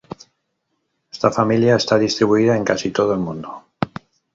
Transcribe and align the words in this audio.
Esta 1.11 1.29
familia 1.29 1.75
está 1.75 1.99
distribuida 1.99 2.57
en 2.57 2.63
casi 2.65 2.89
todo 2.89 3.13
el 3.13 3.19
mundo. 3.19 3.63